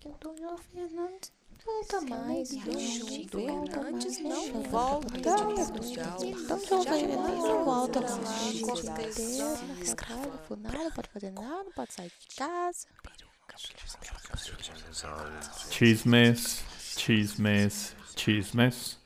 [0.00, 1.32] Porque o Daniel Fernandes
[1.64, 2.48] volta mais.
[3.30, 5.18] Fernandes não volta.
[5.18, 8.60] Então Fernandes não volta mais.
[8.62, 12.86] Não escreve nada, pode fazer nada, não pode sair de casa.
[15.70, 16.64] Chismes,
[16.96, 18.98] chismes, chismes.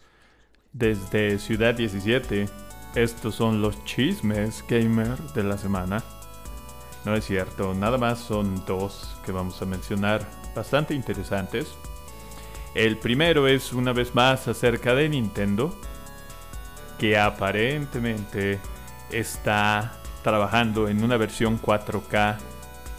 [0.73, 2.46] Desde Ciudad 17,
[2.95, 6.16] estos son los chismes gamer de la semana.
[7.07, 11.68] No es cierto, nada más son dos que vamos a mencionar, bastante interesantes.
[12.74, 15.73] El primero es una vez más acerca de Nintendo,
[16.98, 18.59] que aparentemente
[19.12, 22.38] está trabajando en una versión 4K,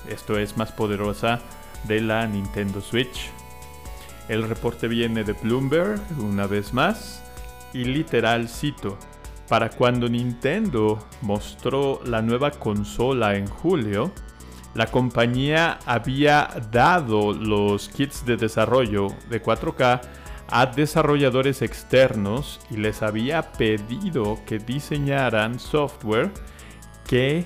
[0.08, 1.42] esto es más poderosa,
[1.84, 3.30] de la Nintendo Switch.
[4.30, 7.22] El reporte viene de Bloomberg, una vez más,
[7.74, 8.98] y literal cito,
[9.48, 14.12] para cuando Nintendo mostró la nueva consola en julio,
[14.74, 20.02] la compañía había dado los kits de desarrollo de 4K
[20.50, 26.32] a desarrolladores externos y les había pedido que diseñaran software
[27.08, 27.46] que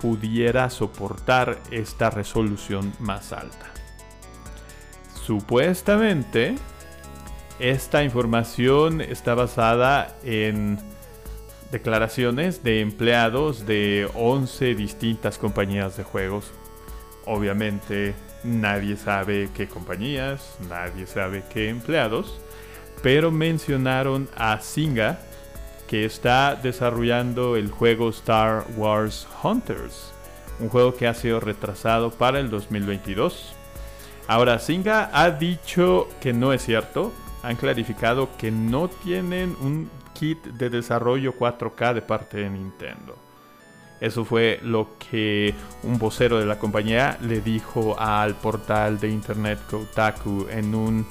[0.00, 3.66] pudiera soportar esta resolución más alta.
[5.14, 6.54] Supuestamente,
[7.58, 10.78] esta información está basada en
[11.70, 16.50] declaraciones de empleados de 11 distintas compañías de juegos.
[17.26, 22.40] Obviamente nadie sabe qué compañías, nadie sabe qué empleados,
[23.02, 25.20] pero mencionaron a Singa,
[25.86, 30.12] que está desarrollando el juego Star Wars Hunters,
[30.60, 33.54] un juego que ha sido retrasado para el 2022.
[34.26, 40.44] Ahora, Singa ha dicho que no es cierto, han clarificado que no tienen un kit
[40.44, 43.16] de desarrollo 4K de parte de Nintendo.
[44.00, 49.58] Eso fue lo que un vocero de la compañía le dijo al portal de internet
[49.68, 51.06] Kotaku en un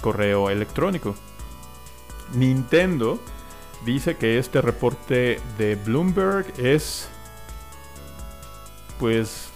[0.00, 1.14] correo electrónico.
[2.34, 3.18] Nintendo
[3.84, 7.08] dice que este reporte de Bloomberg es
[8.98, 9.50] pues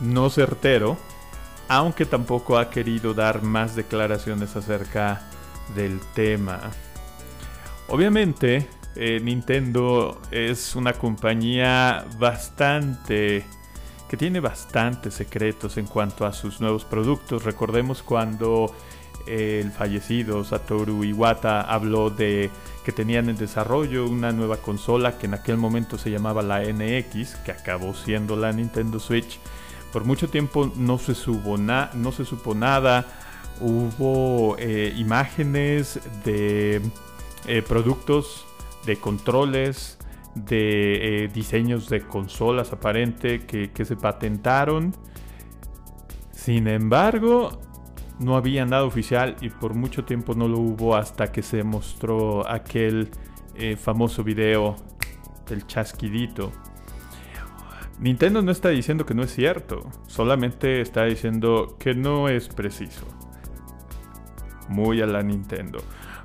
[0.00, 0.96] no certero,
[1.68, 5.28] aunque tampoco ha querido dar más declaraciones acerca
[5.74, 6.60] del tema.
[7.88, 8.66] Obviamente,
[8.96, 13.44] eh, Nintendo es una compañía bastante
[14.08, 17.44] que tiene bastantes secretos en cuanto a sus nuevos productos.
[17.44, 18.74] Recordemos cuando
[19.26, 22.50] el fallecido Satoru Iwata habló de
[22.84, 27.36] que tenían en desarrollo una nueva consola que en aquel momento se llamaba la NX,
[27.44, 29.38] que acabó siendo la Nintendo Switch.
[29.92, 33.06] Por mucho tiempo no se, supo, no se supo nada.
[33.60, 36.80] Hubo eh, imágenes de
[37.46, 38.46] eh, productos
[38.84, 39.98] de controles,
[40.34, 44.94] de eh, diseños de consolas aparente que, que, se patentaron.
[46.32, 47.60] Sin embargo,
[48.18, 52.48] no había nada oficial y por mucho tiempo no lo hubo hasta que se mostró
[52.48, 53.10] aquel
[53.54, 54.76] eh, famoso video
[55.48, 56.52] del chasquidito.
[57.98, 63.06] Nintendo no está diciendo que no es cierto, solamente está diciendo que no es preciso.
[64.68, 65.78] Muy a la Nintendo.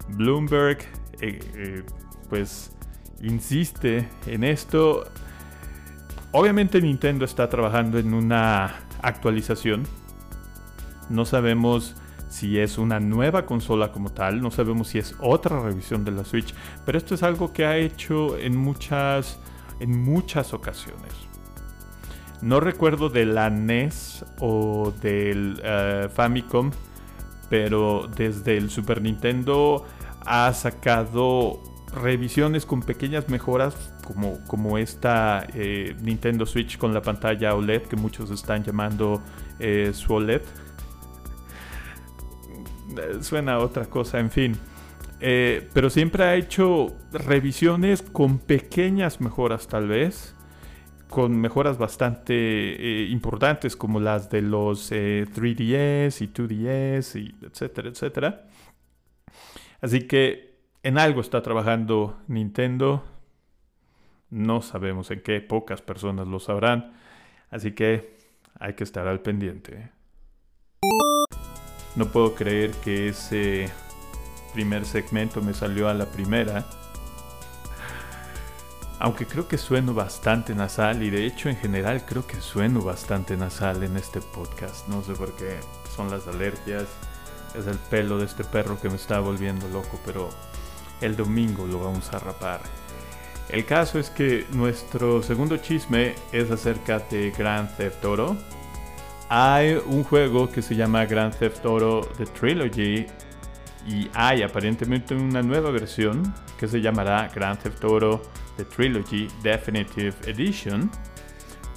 [0.09, 0.79] Bloomberg
[1.21, 1.83] eh, eh,
[2.29, 2.71] pues
[3.21, 5.05] insiste en esto.
[6.31, 9.83] Obviamente Nintendo está trabajando en una actualización.
[11.09, 11.95] No sabemos
[12.29, 16.23] si es una nueva consola como tal, no sabemos si es otra revisión de la
[16.23, 16.55] Switch,
[16.85, 19.37] pero esto es algo que ha hecho en muchas
[19.81, 21.11] en muchas ocasiones.
[22.41, 26.71] No recuerdo de la NES o del uh, Famicom,
[27.49, 29.85] pero desde el Super Nintendo
[30.25, 31.59] ha sacado
[31.93, 37.95] revisiones con pequeñas mejoras como, como esta eh, Nintendo Switch con la pantalla OLED que
[37.95, 39.21] muchos están llamando
[39.59, 40.41] eh, su OLED.
[43.21, 44.57] Suena a otra cosa, en fin.
[45.21, 50.35] Eh, pero siempre ha hecho revisiones con pequeñas mejoras tal vez.
[51.09, 58.45] Con mejoras bastante importantes como las de los 3DS y 2DS y etcétera, etcétera.
[59.81, 60.51] Así que
[60.83, 63.03] en algo está trabajando Nintendo.
[64.29, 66.93] No sabemos en qué, pocas personas lo sabrán.
[67.49, 68.17] Así que
[68.59, 69.91] hay que estar al pendiente.
[71.95, 73.69] No puedo creer que ese
[74.53, 76.65] primer segmento me salió a la primera.
[78.99, 83.35] Aunque creo que sueno bastante nasal y de hecho en general creo que sueno bastante
[83.35, 84.87] nasal en este podcast.
[84.87, 85.59] No sé por qué.
[85.95, 86.87] Son las alergias
[87.57, 90.29] es el pelo de este perro que me está volviendo loco, pero
[91.01, 92.61] el domingo lo vamos a rapar.
[93.49, 98.37] El caso es que nuestro segundo chisme es acerca de Grand Theft Auto.
[99.27, 103.07] hay un juego que se llama Grand Theft Auto The Trilogy
[103.87, 108.21] y hay aparentemente una nueva versión que se llamará Grand Theft Auto
[108.57, 110.89] The Trilogy Definitive Edition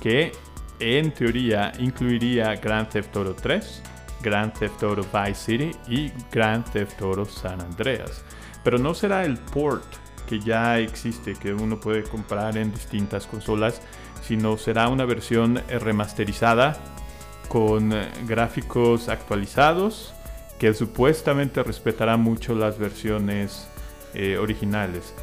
[0.00, 0.32] que
[0.78, 3.82] en teoría incluiría Grand Theft Auto 3,
[4.24, 8.24] Grand Theft Auto Vice City y Grand Theft Auto San Andreas.
[8.64, 9.84] Pero no será el port
[10.26, 13.82] que ya existe, que uno puede comprar en distintas consolas,
[14.22, 16.78] sino será una versión remasterizada
[17.48, 17.92] con
[18.26, 20.14] gráficos actualizados
[20.58, 23.68] que supuestamente respetará mucho las versiones
[24.14, 25.14] eh, originales.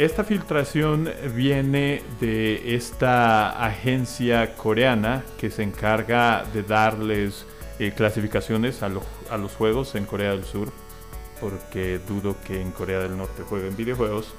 [0.00, 7.44] Esta filtración viene de esta agencia coreana que se encarga de darles
[7.78, 10.72] eh, clasificaciones a, los juegos en Corea del Sur,
[11.38, 14.32] porque dudo que en Corea del Norte jueguen videojuegos.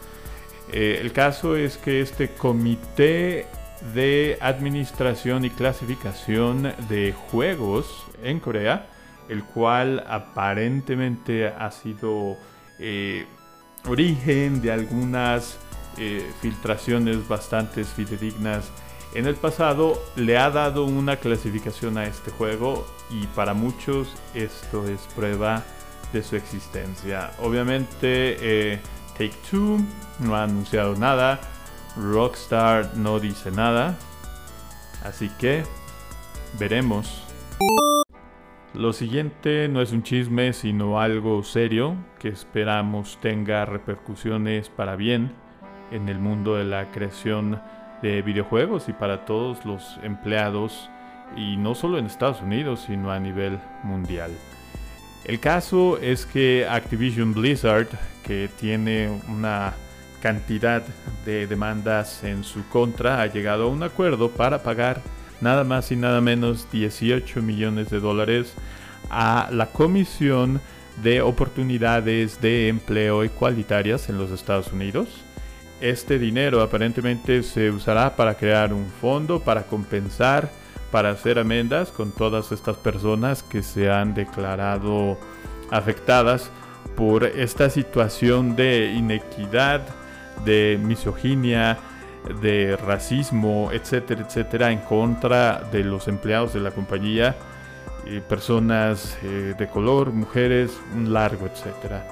[0.74, 3.46] Eh, el caso es que este comité
[3.94, 8.88] de administración y clasificación de juegos en Corea,
[9.30, 12.36] el cual aparentemente ha sido
[12.80, 13.28] eh,
[13.88, 15.58] origen de algunas
[15.98, 18.72] eh, filtraciones bastante fidedignas
[19.14, 24.88] en el pasado, le ha dado una clasificación a este juego y para muchos esto
[24.88, 25.64] es prueba
[26.14, 27.32] de su existencia.
[27.40, 28.80] Obviamente eh,
[29.14, 29.80] Take Two
[30.20, 31.42] no ha anunciado nada,
[31.98, 33.98] Rockstar no dice nada,
[35.04, 35.64] así que
[36.58, 37.24] veremos.
[38.74, 45.34] Lo siguiente no es un chisme, sino algo serio que esperamos tenga repercusiones para bien
[45.92, 47.62] en el mundo de la creación
[48.02, 50.90] de videojuegos y para todos los empleados,
[51.36, 54.32] y no solo en Estados Unidos, sino a nivel mundial.
[55.26, 57.90] El caso es que Activision Blizzard,
[58.24, 59.74] que tiene una
[60.22, 60.82] cantidad
[61.26, 65.02] de demandas en su contra, ha llegado a un acuerdo para pagar
[65.42, 68.54] nada más y nada menos 18 millones de dólares
[69.10, 70.62] a la Comisión
[71.04, 75.08] de Oportunidades de Empleo Igualitarias en los Estados Unidos.
[75.82, 80.52] Este dinero aparentemente se usará para crear un fondo para compensar,
[80.92, 85.18] para hacer amendas con todas estas personas que se han declarado
[85.72, 86.52] afectadas
[86.96, 89.82] por esta situación de inequidad,
[90.46, 91.80] de misoginia,
[92.42, 97.36] de racismo, etcétera, etcétera, en contra de los empleados de la compañía,
[98.06, 102.08] eh, personas eh, de color, mujeres, un largo, etcétera.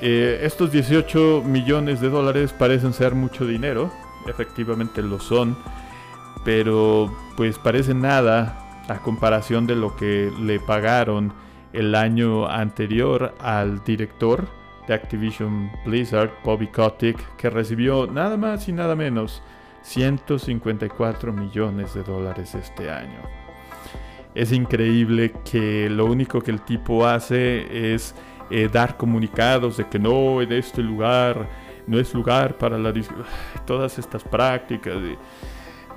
[0.00, 3.92] Eh, estos 18 millones de dólares parecen ser mucho dinero,
[4.26, 5.56] efectivamente lo son,
[6.44, 8.58] pero pues parece nada
[8.88, 11.32] a comparación de lo que le pagaron
[11.72, 18.72] el año anterior al director de Activision Blizzard, Bobby Kotick, que recibió nada más y
[18.72, 19.42] nada menos
[19.82, 23.20] 154 millones de dólares este año.
[24.34, 28.14] Es increíble que lo único que el tipo hace es
[28.50, 31.48] eh, dar comunicados de que no, en este lugar
[31.86, 32.92] no es lugar para la
[33.66, 34.94] todas estas prácticas.
[34.94, 35.18] De,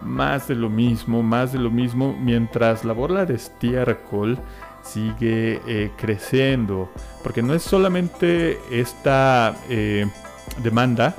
[0.02, 4.38] más de lo mismo, más de lo mismo, mientras la bola de estiércol
[4.86, 6.90] sigue eh, creciendo,
[7.24, 10.08] porque no es solamente esta eh,
[10.64, 11.16] demanda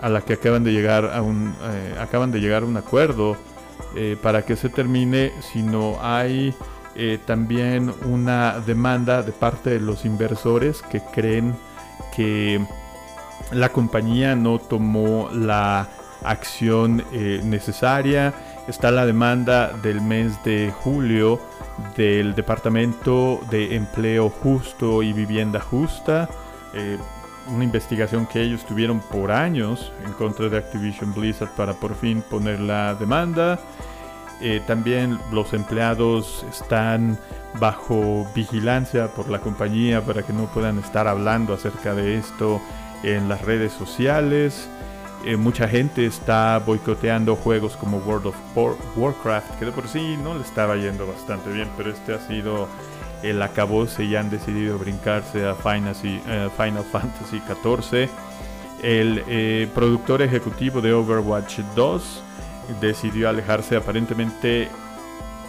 [0.00, 3.36] a la que acaban de llegar a un eh, acaban de llegar a un acuerdo
[4.22, 6.54] para que se termine, sino hay
[7.26, 11.56] también una demanda de parte de los inversores que creen
[12.14, 12.64] que
[13.50, 15.88] la compañía no tomó la
[16.22, 18.34] acción necesaria.
[18.68, 21.40] Está la demanda del mes de julio
[21.96, 26.28] del Departamento de Empleo Justo y Vivienda Justa,
[26.74, 26.98] eh,
[27.46, 32.20] una investigación que ellos tuvieron por años en contra de Activision Blizzard para por fin
[32.20, 33.58] poner la demanda.
[34.42, 37.18] Eh, también los empleados están
[37.58, 42.60] bajo vigilancia por la compañía para que no puedan estar hablando acerca de esto
[43.02, 44.68] en las redes sociales.
[45.24, 48.36] Eh, mucha gente está boicoteando juegos como World of
[48.96, 52.68] Warcraft, que de por sí no le estaba yendo bastante bien, pero este ha sido
[53.22, 58.08] el acabose y han decidido brincarse a Final, eh, Fantasy XIV.
[58.82, 62.22] El eh, productor ejecutivo de Overwatch 2
[62.80, 64.68] decidió alejarse aparentemente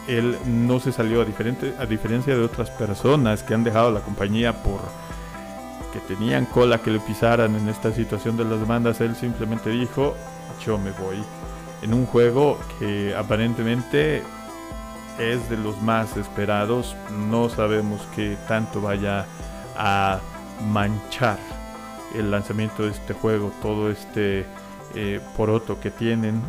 [0.08, 4.80] él no se salió a diferencia de otras personas que han dejado la compañía por
[5.92, 10.16] que tenían cola que le pisaran en esta situación de las demandas, él simplemente dijo,
[10.66, 11.18] yo me voy.
[11.82, 14.22] En un juego que aparentemente
[15.20, 16.96] es de los más esperados,
[17.30, 19.26] no sabemos qué tanto vaya
[19.78, 20.20] a
[20.72, 21.38] manchar
[22.16, 24.46] el lanzamiento de este juego, todo este
[24.96, 26.42] eh, poroto que tienen.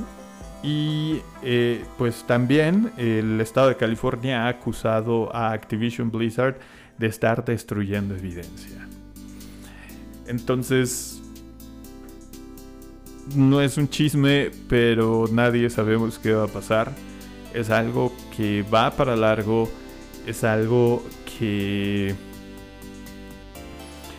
[0.63, 6.59] Y eh, pues también el estado de California ha acusado a Activision Blizzard
[6.99, 8.90] de estar destruyendo evidencia.
[10.31, 11.21] Entonces,
[13.35, 16.93] no es un chisme, pero nadie sabemos qué va a pasar.
[17.53, 19.69] Es algo que va para largo,
[20.29, 21.05] es algo
[21.37, 22.15] que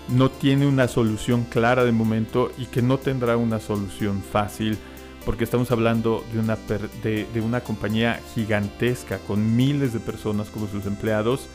[0.10, 4.78] no tiene una solución clara de momento y que no tendrá una solución fácil
[5.26, 6.58] porque estamos hablando de una,
[7.04, 11.48] de, una compañía gigantesca con miles de personas como sus empleados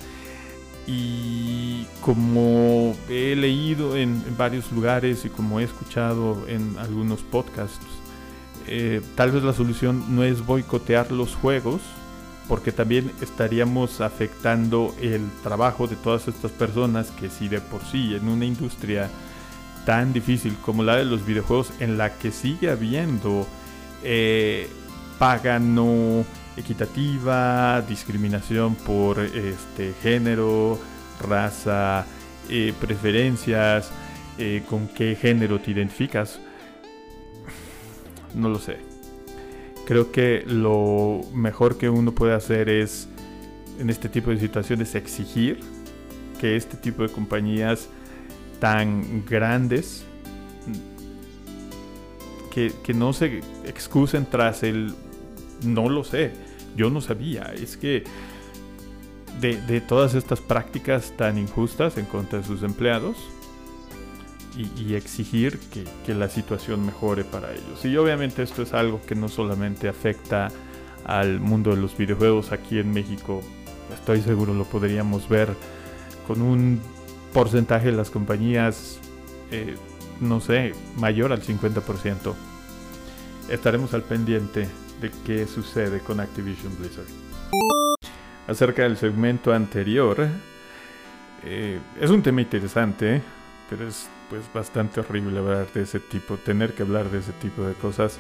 [0.86, 7.84] y como he leído en, varios lugares y como he escuchado en algunos podcasts,
[8.68, 11.80] eh, tal vez la solución no es boicotear los juegos,
[12.48, 18.14] porque también estaríamos afectando el trabajo de todas estas personas que si de por sí
[18.14, 19.10] en una industria
[19.84, 23.46] tan difícil como la de los videojuegos en la que sigue habiendo
[24.02, 24.68] eh,
[25.18, 26.24] paga no
[26.56, 30.78] equitativa, discriminación por este género,
[31.20, 32.06] raza,
[32.48, 33.90] eh, preferencias,
[34.38, 36.40] eh, con qué género te identificas.
[38.34, 38.78] No lo sé.
[39.86, 43.08] Creo que lo mejor que uno puede hacer es,
[43.78, 45.60] en este tipo de situaciones, exigir
[46.40, 47.88] que este tipo de compañías
[48.58, 50.04] tan grandes,
[52.50, 54.94] que, no se excusen tras el,
[55.62, 56.32] no lo sé,
[56.76, 58.04] yo no sabía, es que
[59.40, 63.16] de todas estas prácticas tan injustas en contra de sus empleados,
[64.56, 65.58] y, exigir
[66.04, 67.84] que, la situación mejore para ellos.
[67.84, 70.48] Y obviamente esto es algo que no solamente afecta
[71.04, 73.42] al mundo de los videojuegos aquí en México,
[73.94, 75.54] estoy seguro lo podríamos ver
[76.26, 76.80] con un
[77.32, 78.98] porcentaje de las compañías,
[79.50, 79.76] eh,
[80.20, 82.34] no sé, mayor al 50%.
[83.50, 84.66] Estaremos al pendiente
[85.00, 87.06] de qué sucede con Activision Blizzard.
[88.46, 90.28] Acerca del segmento anterior,
[91.44, 93.22] eh, es un tema interesante,
[93.68, 97.62] pero es pues bastante horrible hablar de ese tipo, tener que hablar de ese tipo
[97.62, 98.18] de cosas.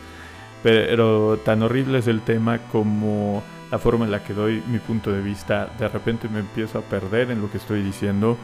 [0.62, 5.12] Pero tan horrible es el tema como la forma en la que doy mi punto
[5.12, 5.70] de vista.
[5.78, 8.36] De repente me empiezo a perder en lo que estoy diciendo.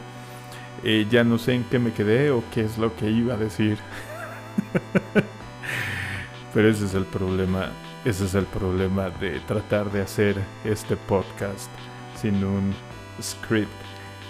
[0.83, 3.37] Eh, ya no sé en qué me quedé o qué es lo que iba a
[3.37, 3.77] decir.
[6.53, 7.69] Pero ese es el problema.
[8.05, 11.71] Ese es el problema de tratar de hacer este podcast
[12.19, 12.73] sin un
[13.21, 13.71] script.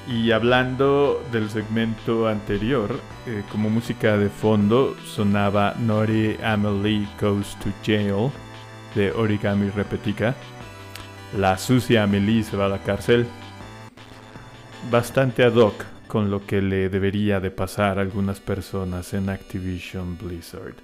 [0.07, 7.71] Y hablando del segmento anterior, eh, como música de fondo sonaba Nori Amelie Goes to
[7.83, 8.29] Jail
[8.93, 10.35] de Origami Repetica.
[11.35, 13.25] La sucia Amelie se va a la cárcel.
[14.91, 20.15] Bastante ad hoc con lo que le debería de pasar a algunas personas en Activision
[20.15, 20.75] Blizzard.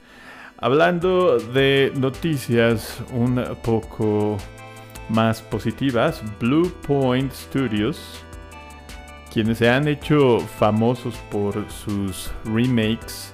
[0.62, 4.38] Hablando de noticias un poco
[5.08, 8.24] más positivas, Blue Point Studios
[9.32, 13.34] quienes se han hecho famosos por sus remakes,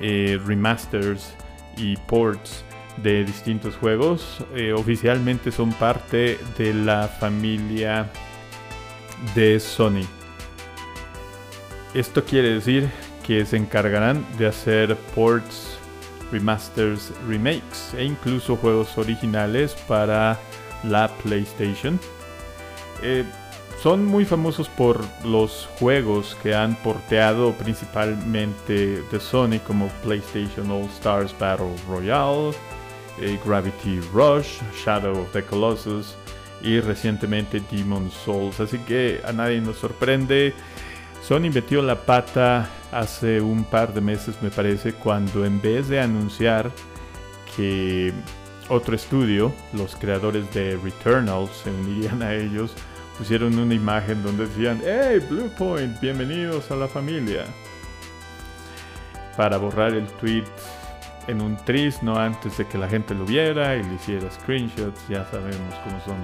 [0.00, 1.34] eh, remasters
[1.76, 2.64] y ports
[3.02, 8.08] de distintos juegos, eh, oficialmente son parte de la familia
[9.34, 10.06] de Sony.
[11.94, 12.88] Esto quiere decir
[13.26, 15.71] que se encargarán de hacer ports,
[16.32, 20.38] remasters, remakes e incluso juegos originales para
[20.82, 22.00] la PlayStation.
[23.02, 23.24] Eh,
[23.82, 30.84] son muy famosos por los juegos que han porteado principalmente de Sony como PlayStation All
[30.84, 32.52] Stars Battle Royale,
[33.20, 36.16] eh, Gravity Rush, Shadow of the Colossus
[36.62, 38.60] y recientemente Demon's Souls.
[38.60, 40.54] Así que a nadie nos sorprende.
[41.22, 46.00] Sony metió la pata hace un par de meses me parece cuando en vez de
[46.00, 46.70] anunciar
[47.56, 48.12] que
[48.68, 52.74] otro estudio, los creadores de Returnal, se unirían a ellos,
[53.16, 57.44] pusieron una imagen donde decían, hey Blue Point, bienvenidos a la familia.
[59.36, 60.44] Para borrar el tweet
[61.28, 65.06] en un tris, no antes de que la gente lo viera y le hiciera screenshots,
[65.08, 66.16] ya sabemos cómo son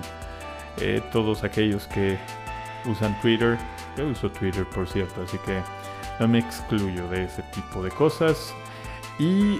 [0.80, 2.18] eh, todos aquellos que
[2.88, 3.58] usan Twitter.
[3.96, 5.60] Yo uso Twitter, por cierto, así que
[6.20, 8.54] no me excluyo de ese tipo de cosas.
[9.18, 9.58] Y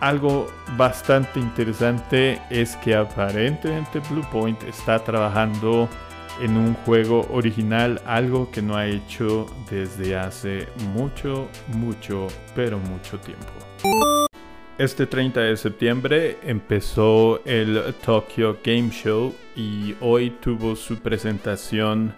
[0.00, 5.88] algo bastante interesante es que aparentemente Bluepoint está trabajando
[6.40, 13.18] en un juego original, algo que no ha hecho desde hace mucho, mucho, pero mucho
[13.18, 13.52] tiempo.
[14.76, 22.12] Este 30 de septiembre empezó el Tokyo Game Show y hoy tuvo su presentación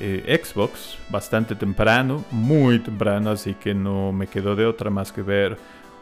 [0.00, 5.22] eh, Xbox bastante temprano, muy temprano, así que no me quedó de otra más que
[5.22, 5.56] ver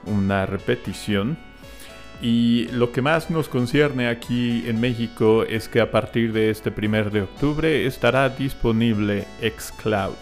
[0.05, 1.37] una repetición.
[2.23, 6.71] Y lo que más nos concierne aquí en México es que a partir de este
[6.71, 10.17] primer de octubre estará disponible xCloud.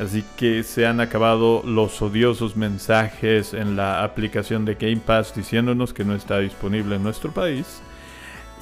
[0.00, 5.92] Así que se han acabado los odiosos mensajes en la aplicación de Game Pass diciéndonos
[5.92, 7.80] que no está disponible en nuestro país.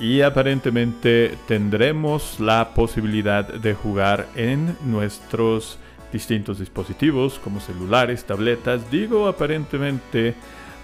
[0.03, 5.79] Y aparentemente tendremos la posibilidad de jugar en nuestros
[6.13, 8.91] distintos dispositivos como celulares, tabletas.
[8.91, 10.35] Digo aparentemente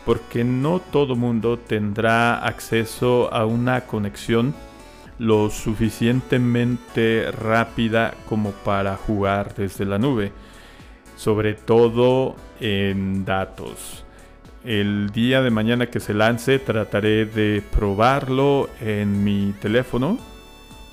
[0.07, 4.55] porque no todo mundo tendrá acceso a una conexión
[5.19, 10.31] lo suficientemente rápida como para jugar desde la nube,
[11.17, 14.05] sobre todo en datos.
[14.69, 20.19] El día de mañana que se lance trataré de probarlo en mi teléfono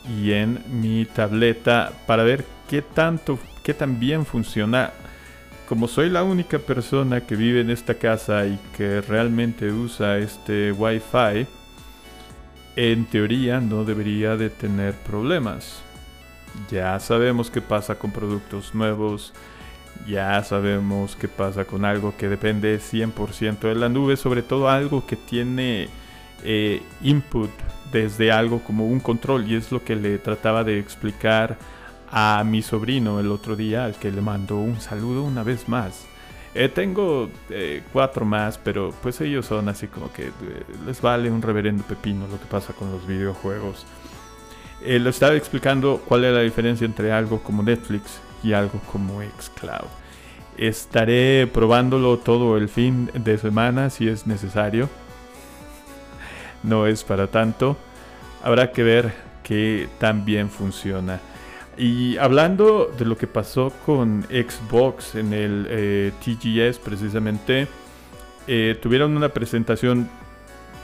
[0.07, 4.93] y en mi tableta para ver qué tanto, qué tan bien funciona
[5.67, 10.71] como soy la única persona que vive en esta casa y que realmente usa este
[10.71, 11.45] Wi-Fi,
[12.77, 15.81] en teoría no debería de tener problemas.
[16.71, 19.33] Ya sabemos qué pasa con productos nuevos,
[20.07, 25.05] ya sabemos qué pasa con algo que depende 100% de la nube, sobre todo algo
[25.05, 25.89] que tiene
[26.43, 27.49] eh, input
[27.91, 31.57] desde algo como un control y es lo que le trataba de explicar
[32.11, 36.05] a mi sobrino el otro día, al que le mando un saludo una vez más.
[36.53, 40.31] Eh, tengo eh, cuatro más, pero pues ellos son así como que
[40.85, 43.85] les vale un reverendo pepino lo que pasa con los videojuegos.
[44.85, 49.87] le estaba explicando cuál es la diferencia entre algo como Netflix y algo como Xcloud.
[50.57, 54.89] Estaré probándolo todo el fin de semana si es necesario.
[56.63, 57.77] No es para tanto.
[58.43, 59.13] Habrá que ver
[59.43, 61.19] que también funciona.
[61.77, 67.67] Y hablando de lo que pasó con Xbox en el eh, TGS precisamente,
[68.47, 70.09] eh, tuvieron una presentación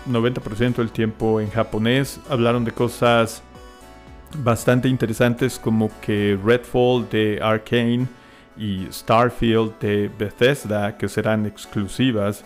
[0.09, 3.43] 90% del tiempo en japonés, hablaron de cosas
[4.37, 8.07] bastante interesantes como que Redfall de Arkane
[8.57, 12.43] y Starfield de Bethesda, que serán exclusivas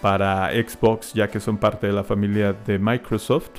[0.00, 3.50] para Xbox ya que son parte de la familia de Microsoft,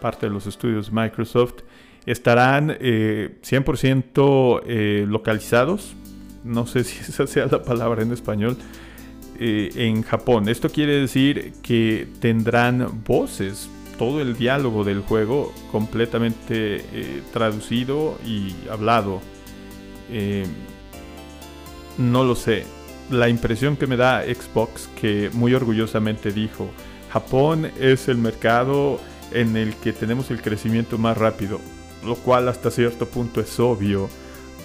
[0.00, 1.62] parte de los estudios Microsoft
[2.06, 5.94] estarán 100% eh, eh, localizados,
[6.44, 8.56] no sé si esa sea la palabra en español,
[9.38, 10.48] eh, en Japón.
[10.48, 13.68] Esto quiere decir que tendrán voces,
[14.00, 19.20] todo el diálogo del juego completamente traducido y hablado.
[21.98, 22.64] no lo sé.
[23.10, 26.70] La impresión que me da Xbox, que muy orgullosamente dijo,
[27.12, 28.98] Japón es el mercado
[29.32, 31.60] en el que tenemos el crecimiento más rápido
[32.04, 34.08] lo cual hasta cierto punto es obvio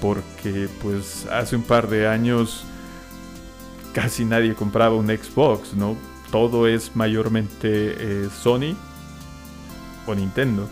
[0.02, 2.66] porque pues hace un par de años
[3.94, 5.96] casi nadie compraba un Xbox, ¿no?
[6.32, 8.76] Todo es mayormente eh, Sony
[10.06, 10.68] o Nintendo.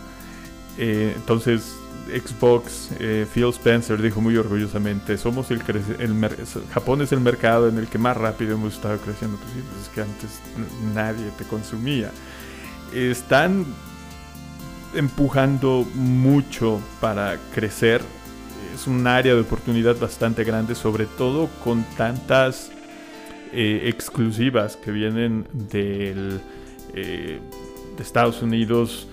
[0.78, 1.76] Eh, entonces
[2.08, 5.62] Xbox, eh, Phil Spencer dijo muy orgullosamente, somos el,
[5.98, 6.38] el
[6.72, 9.38] Japón es el mercado en el que más rápido hemos estado creciendo.
[9.38, 10.40] Pues pues es que antes
[10.94, 12.10] nadie te consumía.
[12.92, 13.64] Están
[14.94, 18.02] empujando mucho para crecer.
[18.74, 22.70] Es un área de oportunidad bastante grande, sobre todo con tantas
[23.52, 26.40] eh, exclusivas que vienen del,
[26.92, 27.40] de
[27.98, 29.08] Estados Unidos.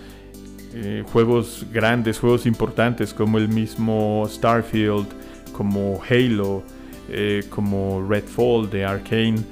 [0.73, 5.07] Eh, juegos grandes, juegos importantes como el mismo Starfield,
[5.51, 6.63] como Halo,
[7.49, 9.43] como Redfall de Arkane.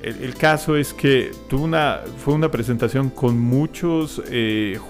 [0.00, 4.22] El, caso es que tuvo una, fue una presentación con muchos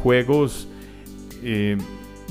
[0.02, 0.68] juegos
[1.42, 1.76] eh,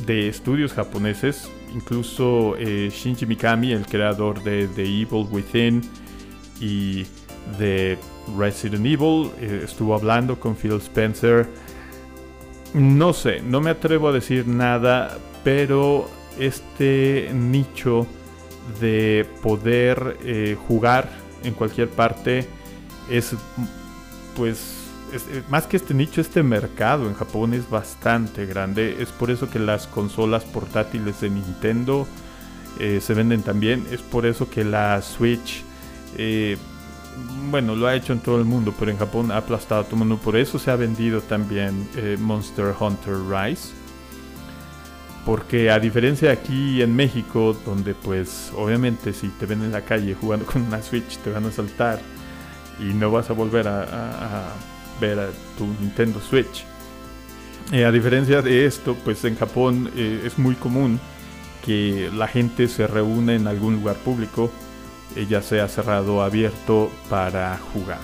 [0.06, 5.82] de estudios japoneses, incluso eh, Shinji Mikami, el creador de The Evil Within
[6.60, 7.06] y
[7.60, 8.00] de
[8.36, 11.48] Resident Evil, eh, estuvo hablando con Phil Spencer.
[12.74, 18.08] No sé, no me atrevo a decir nada, pero este nicho
[18.80, 21.10] de poder jugar
[21.44, 22.48] en cualquier parte
[23.10, 23.36] es
[24.36, 24.82] pues
[25.14, 28.98] eh, más que este nicho, este mercado en Japón es bastante grande.
[29.00, 32.08] Es por eso que las consolas portátiles de Nintendo
[32.80, 33.86] eh, se venden también.
[33.92, 35.64] Es por eso que la Switch,
[36.18, 36.58] eh,
[37.50, 39.96] bueno, lo ha hecho en todo el mundo, pero en Japón ha aplastado a todo
[39.96, 40.18] el mundo.
[40.18, 41.88] Por eso se ha vendido también
[42.20, 43.70] Monster Hunter Rise.
[45.26, 49.82] Porque a diferencia de aquí en México, donde pues obviamente si te ven en la
[49.82, 52.00] calle jugando con una Switch te van a saltar
[52.80, 54.54] y no vas a volver a
[55.00, 56.66] ver a tu Nintendo Switch.
[57.72, 61.00] Eh, a diferencia de esto, pues en Japón eh, es muy común
[61.66, 64.71] que la gente se reúne en algún lugar público, eh,
[65.30, 68.00] ya sea cerrado o abierto, para jugar.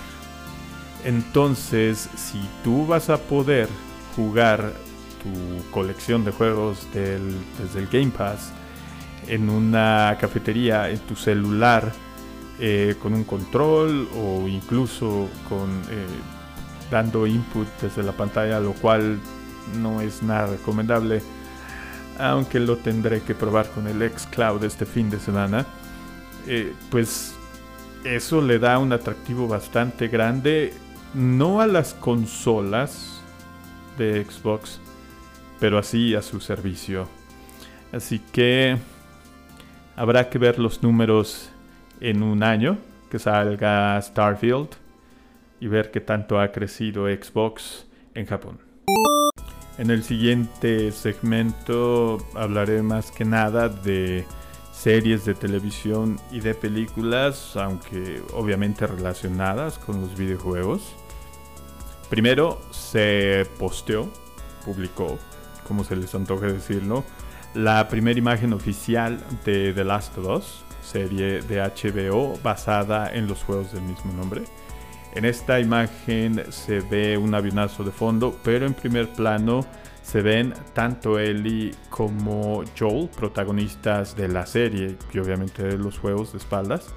[1.04, 3.70] Entonces, si tú vas a poder
[4.15, 4.74] jugar
[5.22, 8.52] tu colección de juegos desde el Game Pass
[9.28, 11.91] en una cafetería, en tu celular,
[12.60, 16.08] eh, con un control o incluso con eh,
[16.89, 19.20] dando input desde la pantalla, lo cual
[19.80, 21.22] no es nada recomendable,
[22.17, 25.67] aunque lo tendré que probar con el xCloud este fin de semana.
[26.47, 27.36] Eh, pues
[28.05, 30.73] eso le da un atractivo bastante grande,
[31.13, 33.21] no a las consolas
[33.97, 34.79] de Xbox,
[35.60, 37.07] pero así a su servicio.
[37.91, 38.77] Así que
[39.95, 41.49] habrá que ver los números
[41.99, 42.77] en un año
[43.10, 44.69] que salga Starfield
[45.60, 48.60] y ver qué tanto ha crecido Xbox en Japón.
[49.77, 54.25] En el siguiente segmento hablaré más que nada de
[54.78, 60.96] series de televisión y de películas, aunque obviamente relacionadas con los videojuegos.
[62.10, 64.08] Primero se posteó,
[64.63, 65.18] publicó,
[65.68, 67.04] como se les antoje decirlo,
[67.56, 73.44] la primera imagen oficial de The Last of Us, serie de HBO basada en los
[73.44, 74.44] juegos del mismo nombre.
[75.16, 79.66] En esta imagen se ve un avionazo de fondo, pero en primer plano
[80.08, 86.32] se ven tanto Ellie como Joel, protagonistas de la serie y obviamente de los juegos
[86.32, 86.93] de espaldas.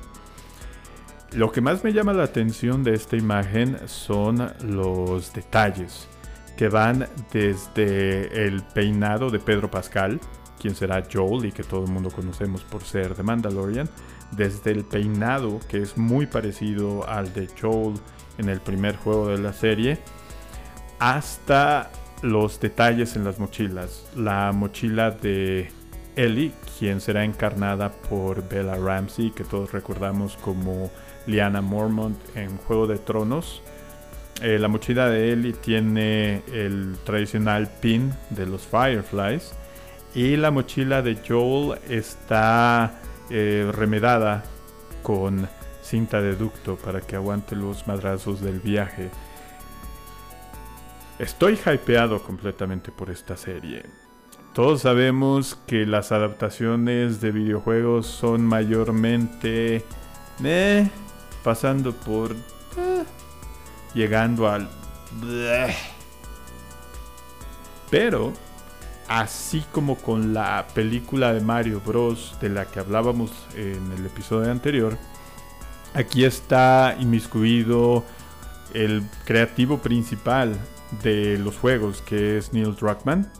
[1.32, 6.06] Lo que más me llama la atención de esta imagen son los detalles
[6.56, 10.20] que van desde el peinado de Pedro Pascal,
[10.60, 13.88] quien será Joel y que todo el mundo conocemos por ser de Mandalorian,
[14.30, 17.94] desde el peinado que es muy parecido al de Joel
[18.38, 19.98] en el primer juego de la serie,
[21.00, 21.90] hasta
[22.22, 24.06] los detalles en las mochilas.
[24.16, 25.70] La mochila de
[26.16, 30.90] Ellie, quien será encarnada por Bella Ramsey, que todos recordamos como
[31.26, 33.62] Liana Mormont en Juego de Tronos.
[34.42, 39.52] Eh, la mochila de Ellie tiene el tradicional pin de los Fireflies
[40.14, 44.42] y la mochila de Joel está eh, remedada
[45.02, 45.46] con
[45.82, 49.10] cinta de ducto para que aguante los madrazos del viaje.
[51.20, 53.84] Estoy hypeado completamente por esta serie.
[54.54, 59.84] Todos sabemos que las adaptaciones de videojuegos son mayormente
[60.42, 60.88] eh,
[61.44, 63.04] pasando por eh,
[63.92, 64.66] llegando al
[67.90, 68.32] pero
[69.06, 72.34] así como con la película de Mario Bros.
[72.40, 74.96] de la que hablábamos en el episodio anterior,
[75.92, 78.04] aquí está inmiscuido
[78.72, 80.56] el creativo principal
[81.02, 83.30] de los juegos, que es Neil Druckmann,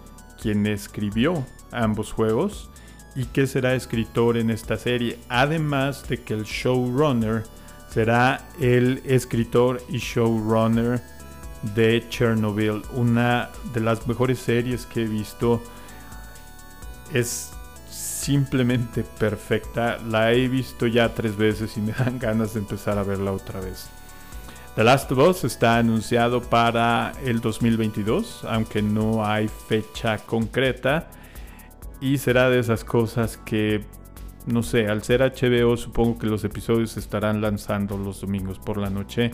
[0.41, 2.71] quien escribió ambos juegos
[3.15, 7.45] y que será escritor en esta serie, además de que el showrunner
[7.91, 11.03] será el escritor y showrunner
[11.75, 15.61] de Chernobyl, una de las mejores series que he visto.
[17.13, 17.51] Es
[17.91, 19.99] simplemente perfecta.
[19.99, 23.61] La he visto ya tres veces y me dan ganas de empezar a verla otra
[23.61, 23.89] vez.
[24.77, 31.09] The Last of Us está anunciado para el 2022, aunque no hay fecha concreta.
[32.01, 33.85] Y será de esas cosas que,
[34.47, 38.91] no sé, al ser HBO supongo que los episodios estarán lanzando los domingos por la
[38.91, 39.33] noche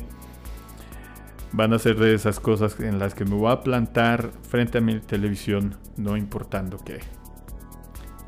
[1.53, 4.81] van a ser de esas cosas en las que me voy a plantar frente a
[4.83, 7.01] mi televisión, no importando qué.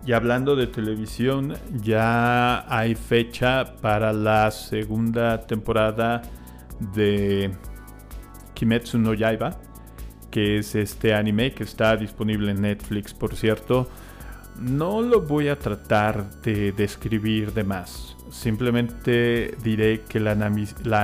[0.07, 6.23] Y hablando de televisión, ya hay fecha para la segunda temporada
[6.95, 7.51] de
[8.55, 9.57] Kimetsu no Yaiba,
[10.31, 13.89] que es este anime que está disponible en Netflix, por cierto.
[14.61, 18.17] No lo voy a tratar de describir de más.
[18.31, 20.33] Simplemente diré que la,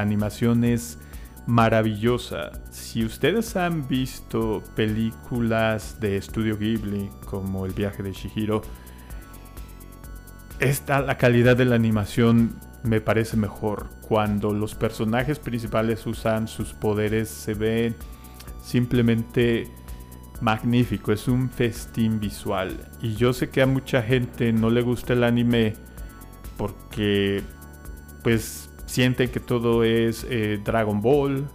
[0.00, 0.98] animación es
[1.46, 2.50] maravillosa.
[2.70, 8.62] Si ustedes han visto películas de Estudio Ghibli como El viaje de Shihiro,
[10.58, 13.88] esta, la calidad de la animación me parece mejor.
[14.02, 17.94] Cuando los personajes principales usan sus poderes se ve
[18.62, 19.68] simplemente
[20.40, 22.76] magnífico, es un festín visual.
[23.00, 25.74] Y yo sé que a mucha gente no le gusta el anime
[26.56, 27.42] porque
[28.22, 31.48] pues sienten que todo es eh, Dragon Ball,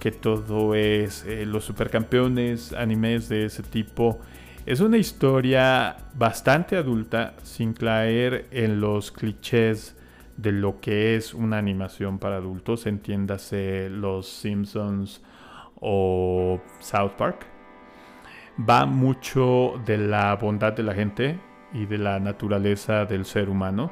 [0.00, 4.20] que todo es eh, los supercampeones, animes de ese tipo.
[4.66, 9.96] Es una historia bastante adulta, sin caer en los clichés
[10.36, 15.22] de lo que es una animación para adultos, entiéndase los Simpsons
[15.80, 17.46] o South Park.
[18.58, 21.38] Va mucho de la bondad de la gente
[21.72, 23.90] y de la naturaleza del ser humano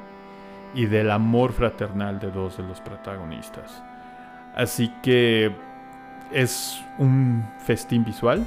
[0.74, 3.82] y del amor fraternal de dos de los protagonistas.
[4.54, 5.52] Así que
[6.32, 8.44] es un festín visual.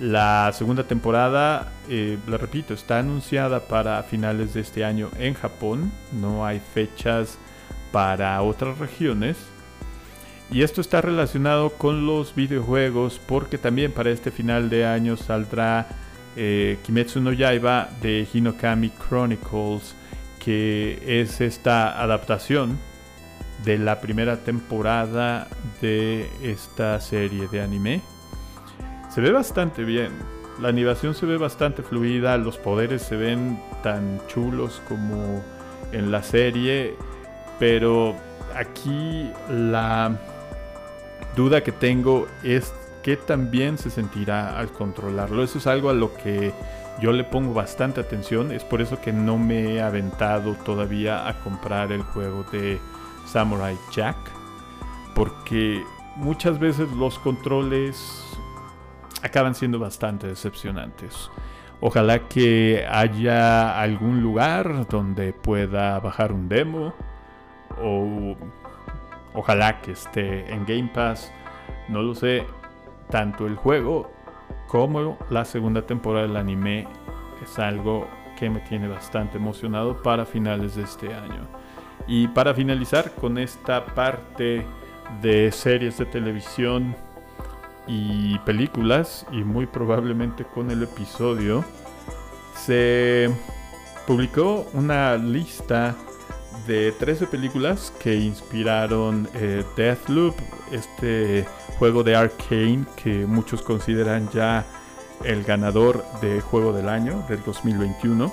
[0.00, 5.90] La segunda temporada, eh, la repito, está anunciada para finales de este año en Japón.
[6.12, 7.36] No hay fechas
[7.90, 9.36] para otras regiones.
[10.50, 15.88] Y esto está relacionado con los videojuegos porque también para este final de año saldrá
[16.36, 19.96] eh, Kimetsu no Yaiba de Hinokami Chronicles,
[20.38, 22.78] que es esta adaptación
[23.64, 25.48] de la primera temporada
[25.82, 28.00] de esta serie de anime.
[29.18, 30.12] Se ve bastante bien,
[30.60, 35.42] la animación se ve bastante fluida, los poderes se ven tan chulos como
[35.90, 36.94] en la serie,
[37.58, 38.14] pero
[38.54, 40.16] aquí la
[41.34, 45.42] duda que tengo es que también se sentirá al controlarlo.
[45.42, 46.52] Eso es algo a lo que
[47.00, 48.52] yo le pongo bastante atención.
[48.52, 52.78] Es por eso que no me he aventado todavía a comprar el juego de
[53.26, 54.16] Samurai Jack.
[55.16, 55.82] Porque
[56.14, 58.27] muchas veces los controles
[59.22, 61.30] acaban siendo bastante decepcionantes.
[61.80, 66.92] Ojalá que haya algún lugar donde pueda bajar un demo
[67.80, 68.36] o
[69.38, 71.32] Ojalá que esté en Game Pass.
[71.88, 72.44] No lo sé.
[73.08, 74.10] Tanto el juego
[74.66, 76.88] como la segunda temporada del anime
[77.42, 81.46] es algo que me tiene bastante emocionado para finales de este año.
[82.08, 84.66] Y para finalizar con esta parte
[85.22, 86.96] de series de televisión
[87.88, 91.64] y películas, y muy probablemente con el episodio,
[92.54, 93.30] se
[94.06, 95.96] publicó una lista
[96.66, 100.34] de 13 películas que inspiraron eh, Deathloop,
[100.70, 101.46] este
[101.78, 104.66] juego de Arkane que muchos consideran ya
[105.24, 108.32] el ganador de juego del año del 2021.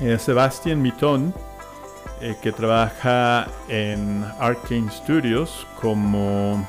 [0.00, 1.34] Eh, Sebastian Mitton,
[2.20, 6.66] eh, que trabaja en Arkane Studios como...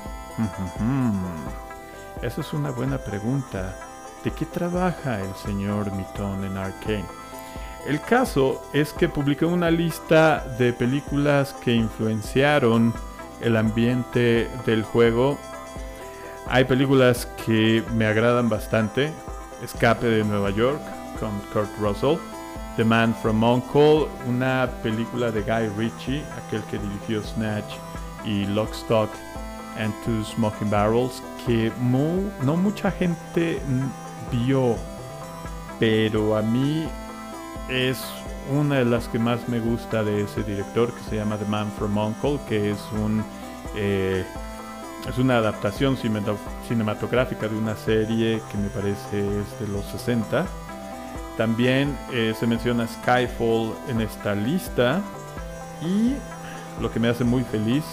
[2.25, 3.75] Esa es una buena pregunta.
[4.23, 7.05] ¿De qué trabaja el señor Mitton en Arkane?
[7.85, 12.95] El caso es que publiqué una lista de películas que influenciaron
[13.41, 15.37] el ambiente del juego.
[16.47, 19.11] Hay películas que me agradan bastante.
[19.63, 20.81] Escape de Nueva York
[21.19, 22.17] con Kurt Russell.
[22.75, 27.75] The Man from Uncle, una película de Guy Ritchie, aquel que dirigió Snatch
[28.25, 29.11] y Lock, Stock
[29.77, 33.59] and Two Smoking Barrels, que no mucha gente
[34.31, 34.75] vio,
[35.79, 36.87] pero a mí
[37.69, 38.03] es
[38.51, 41.71] una de las que más me gusta de ese director que se llama The Man
[41.77, 43.23] from Uncle, que es un
[43.75, 44.23] eh,
[45.07, 45.97] es una adaptación
[46.67, 50.45] cinematográfica de una serie que me parece es de los 60.
[51.37, 55.01] También eh, se menciona Skyfall en esta lista
[55.81, 56.15] y
[56.81, 57.83] lo que me hace muy feliz,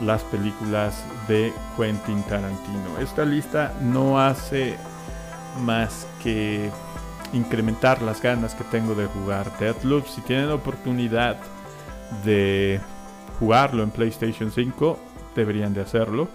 [0.00, 2.98] las películas de Quentin Tarantino.
[3.00, 4.76] Esta lista no hace
[5.64, 6.70] más que
[7.32, 10.06] incrementar las ganas que tengo de jugar Deathloop.
[10.06, 11.36] Si tienen oportunidad
[12.24, 12.80] de
[13.38, 14.98] jugarlo en PlayStation 5,
[15.34, 16.28] deberían de hacerlo.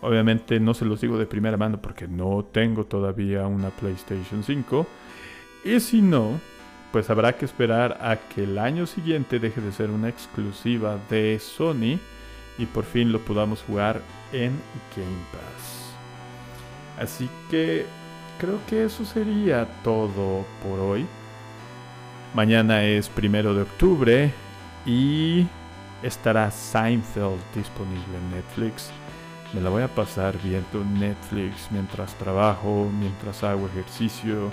[0.00, 4.86] Obviamente no se los digo de primera mano porque no tengo todavía una PlayStation 5.
[5.64, 6.40] Y si no,
[6.92, 11.38] pues habrá que esperar a que el año siguiente deje de ser una exclusiva de
[11.38, 11.98] Sony
[12.58, 14.00] y por fin lo podamos jugar
[14.32, 14.52] en
[14.96, 15.94] Game Pass.
[16.98, 17.86] Así que
[18.38, 21.06] creo que eso sería todo por hoy.
[22.34, 24.32] Mañana es primero de octubre
[24.86, 25.46] y
[26.02, 28.90] estará Seinfeld disponible en Netflix.
[29.52, 34.50] Me la voy a pasar viendo Netflix mientras trabajo, mientras hago ejercicio,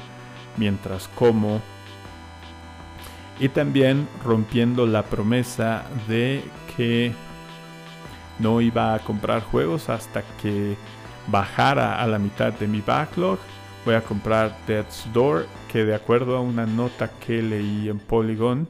[0.57, 1.59] mientras como.
[3.39, 6.43] Y también rompiendo la promesa de
[6.77, 7.13] que
[8.41, 10.75] no iba a comprar juegos hasta que
[11.27, 13.39] bajara a la mitad de mi backlog
[13.85, 18.67] voy a comprar Death's Door, que de acuerdo a una nota que leí en Polygon,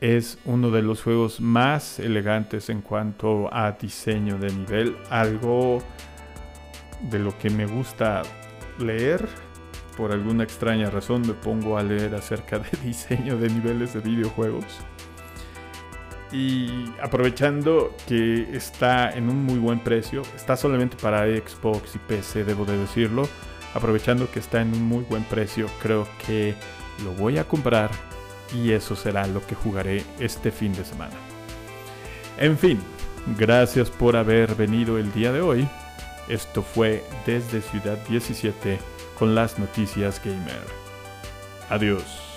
[0.00, 4.96] es uno de los juegos más elegantes en cuanto a diseño de nivel.
[5.10, 5.78] Algo
[7.10, 8.22] de lo que me gusta
[8.78, 9.26] leer.
[9.96, 14.64] Por alguna extraña razón me pongo a leer acerca de diseño de niveles de videojuegos.
[16.32, 22.44] Y aprovechando que está en un muy buen precio, está solamente para Xbox y PC,
[22.44, 23.28] debo de decirlo
[23.74, 26.54] aprovechando que está en un muy buen precio, creo que
[27.04, 27.90] lo voy a comprar
[28.54, 31.14] y eso será lo que jugaré este fin de semana.
[32.38, 32.78] En fin,
[33.38, 35.68] gracias por haber venido el día de hoy.
[36.28, 38.78] Esto fue desde Ciudad 17
[39.18, 40.62] con las noticias gamer.
[41.70, 42.31] Adiós.